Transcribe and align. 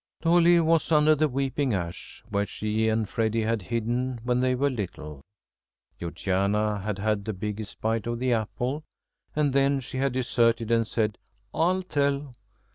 Dolly 0.23 0.59
was 0.59 0.91
under 0.91 1.13
the 1.13 1.27
weeping 1.27 1.75
ash, 1.75 2.23
where 2.27 2.47
she 2.47 2.89
and 2.89 3.07
Freddy 3.07 3.43
had 3.43 3.61
hidden 3.61 4.19
when 4.23 4.39
they 4.39 4.55
were 4.55 4.71
little. 4.71 5.21
Georgiana 5.99 6.79
had 6.79 6.97
had 6.97 7.23
the 7.23 7.33
biggest 7.33 7.79
bite 7.81 8.07
of 8.07 8.17
the 8.17 8.33
apple, 8.33 8.83
and 9.35 9.53
then 9.53 9.79
she 9.79 9.97
had 9.99 10.13
deserted 10.13 10.71
and 10.71 10.87
said, 10.87 11.19
"I'll 11.53 11.83
tell!" 11.83 12.33